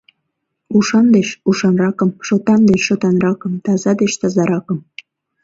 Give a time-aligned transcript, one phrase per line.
[0.77, 4.79] Ушан деч ушанракым, шотан деч шотанракым, таза деч тазаракым.